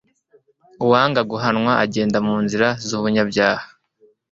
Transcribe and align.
uwanga 0.85 1.21
guhanwa 1.31 1.71
agenda 1.83 2.17
mu 2.27 2.35
nzira 2.43 2.67
z'umunyabyaha 2.87 3.65